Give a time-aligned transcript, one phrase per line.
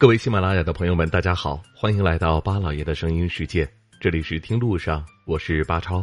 [0.00, 3.70] 各位喜马拉雅的朋友们，大家好，欢迎来到巴老爷的声音世界。
[4.00, 6.02] 这里是听路上，我是巴超，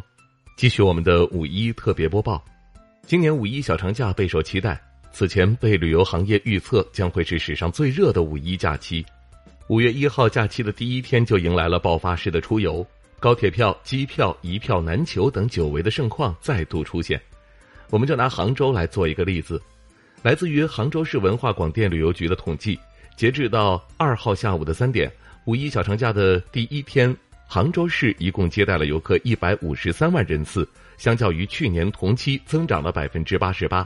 [0.55, 2.45] 继续我们的五一特别播报。
[3.07, 4.79] 今年五一小长假备受期待，
[5.11, 9.03] 此前被旅游行业预测将会是史上最热的五一假期。
[9.67, 12.85] 五月一号假期的第一天就迎来了爆发式的出游，
[13.19, 17.19] 高铁票、机票一票难求等久违的盛况再度出现。
[17.89, 19.59] 我们就拿杭州来做一个例子，
[20.21, 22.79] 来自于杭州市文化广电旅游局的统计。
[23.17, 25.11] 截至到二号下午的三点，
[25.45, 27.13] 五一小长假的第一天，
[27.47, 33.85] 杭州市一共接待了游客一百五十三万人次，相较于去年同期增长了百分之八十八。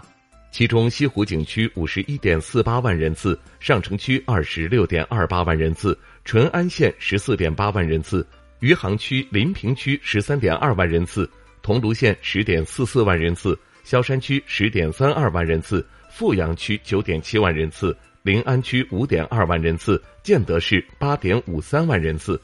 [0.52, 8.28] 其中，西湖景区五十一点四八万人次，上城区二十六点二八万人次，淳安县十四点八万人次，
[8.60, 11.30] 余杭区、临平区十三点二万人次，
[11.62, 17.96] 桐庐县十点四四万人次，萧山区十点三二万人次，富阳区九点七万人次。
[18.24, 22.40] 临安区五点二万人次，建德市八点五三万人次，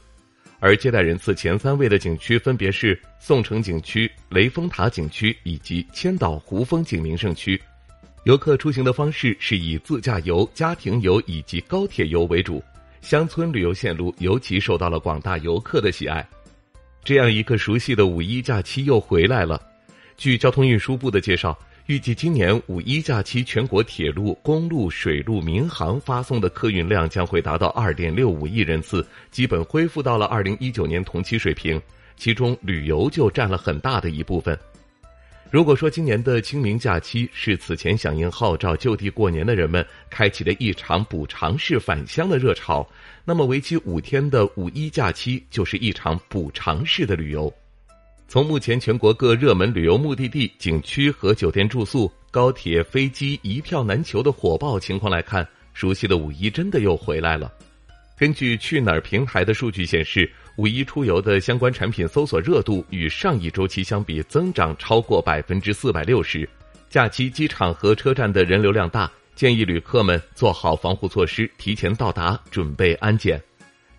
[0.58, 7.60] 而接待人次前三位的景区分别是宋城景区、雷峰塔景区以及千岛湖风景名胜区。
[8.24, 12.60] 游客出行的方式是以自驾游、家庭游以及高铁游为主，
[13.00, 16.28] 乡村旅游线路尤其受到了广大游客的喜爱。
[17.04, 19.62] 这样一个熟悉的五一假期又回来了。
[20.16, 21.56] 据交通运输部的介绍。
[21.88, 31.80] 预计今年五一假期，全国铁路、公路、水路、民航发送的客运量将会达到二点六五亿人次，基本恢复到了二零一九年同期水平。
[32.14, 34.58] 其中，旅游就占了很大的一部分。
[35.50, 42.86] 如果说今年的清明假期是此前响应号召就地过年的人们开启的一场补偿式返乡的热潮，
[43.24, 47.50] 那么为期五天的五一假期就是一场补偿式的旅游。
[48.30, 57.50] 从目前全国各热门旅游目的地、景区和酒店住宿、高铁、飞机一票难求的火爆情况来看，熟悉的五一真的又回来了。
[58.18, 66.46] 根据去哪儿平台的数据显示，五一出游的相关产品搜索热度与上一周期相比增长超过百分之四百六十。
[66.90, 73.42] 假期机场和车站的人流量大，建议旅客们做好防护措施，提前到达，准备安检。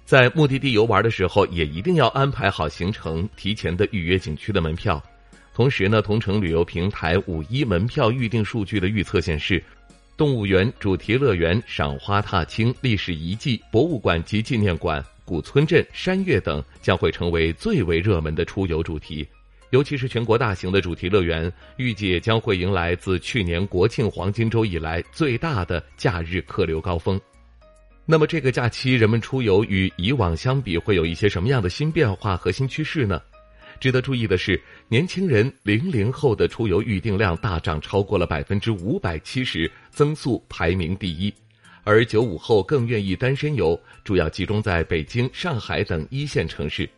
[0.09, 4.99] 在目的地游玩的时候，也一定要安排好行程，提前的预约景区的门票。
[5.53, 9.63] 同时呢，同城旅游平台五一门票预订数据的预测显示，
[10.17, 19.27] 动物园、主题乐园、赏花踏青、历史遗迹、博物馆及纪念馆、古村镇、山岳等将会成为最为热门的出游主题。
[19.69, 27.21] 尤其是全国大型的主题乐园，预计将会迎来自去年国庆黄金周以来最大的假日客流高峰。
[28.11, 33.21] 那么这个假期，人们出游与以往相比，会有一些什么样的新变化和新趋势呢？
[33.79, 41.31] 值得注意的是，年轻人零零后的出游预订量大涨，超过了百分之五百七十，增速排名第一。
[41.83, 46.89] 而九五后更愿意单身游，主要集中在北京、上海等一线城市。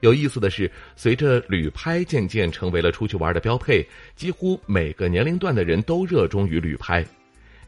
[0.00, 3.82] 有意思的是，随着旅拍渐渐成为了出去玩的标配，
[4.14, 7.02] 几乎每个年龄段的人都热衷于旅拍。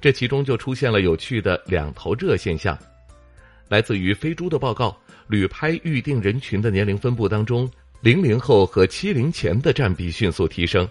[0.00, 2.78] 这其中就出现了有趣的两头热现象。
[3.68, 7.70] 来自于飞猪的报告，旅拍预定人群的年龄分布当中，
[8.00, 10.88] 零零后和七零前的占比迅速提升。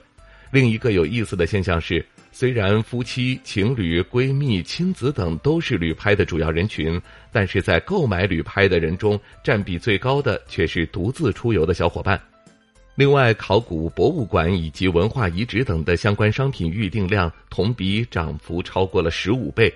[0.52, 7.02] 另一个有意思的现象是，虽然夫妻、情侣、闺蜜、亲子等都是旅拍的主要人群，
[7.32, 12.22] 但是在购买旅拍的人中，占比最高的却是独自出游的小伙伴。
[12.98, 19.72] 另外，考古博物馆以及文化遗址等的相关商品预订量同比涨幅超过了十五倍。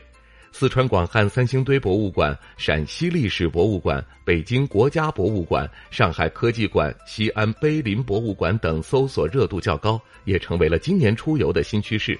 [0.52, 12.20] 四川广汉三星堆博物馆、陕西历史博物馆、北京国家博物馆、上海科技馆、西安碑林博物馆等搜索热度较高，也成为了今年出游的新趋势。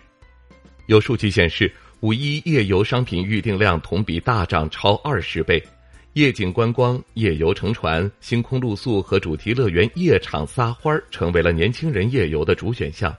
[0.86, 5.64] 有数据显示，五一夜游商品预订量同比大涨超二十倍。
[6.14, 13.16] 夜景观光、夜游乘船、星空露宿和主题乐园夜场撒欢儿，成为了年轻人夜游的主选项。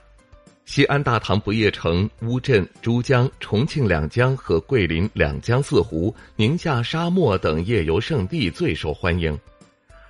[0.65, 9.35] 西安大唐不夜城、乌镇、珠江、重庆两江和桂林两江四湖、宁夏沙漠等夜游胜地最受欢迎。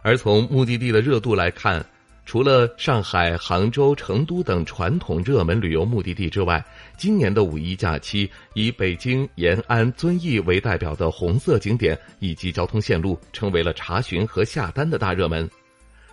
[0.02, 1.84] 而从目的地的热度来看，
[2.26, 6.64] 除了上海、杭州、成都等传统热门旅游目的地之外，
[6.98, 15.50] 今年的五一假期以北京、延安、遵义为代表的红色景点以及交通线路，成为了查询和下单的大热门。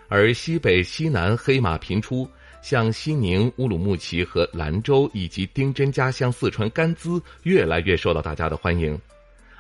[0.09, 2.29] 而西北、西南黑马频出，
[2.62, 8.99] 像西宁、乌鲁木齐和兰州，以及丁真家乡四川甘孜，越来越受到大家的欢迎。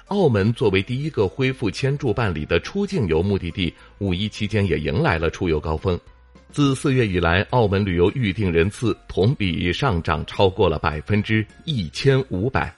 [0.06, 5.96] 澳门作为第一个恢复签注办理的出境游目的地，五一期间也迎来了出游高峰。
[6.52, 12.74] 自四月以来，澳门旅游预订人次同比上涨超过了百分之一千五百。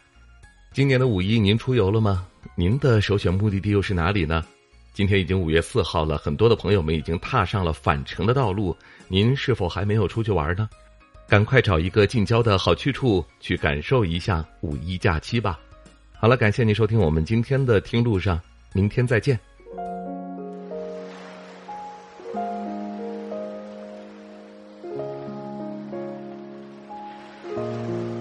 [0.73, 2.27] 今年的五一您出游了吗？
[2.55, 4.45] 您的首选目的地又是哪里呢？
[4.93, 8.77] 今天已经五月四号了，很多的朋友们已经踏上了返程的道路，
[9.09, 10.69] 您是否还没有出去玩呢？
[11.27, 15.59] 赶快找一个近郊的好去处去感受一下五一假期吧。
[16.13, 18.39] 好了，感谢您收听我们今天的听路上，
[18.75, 19.39] 明天再见。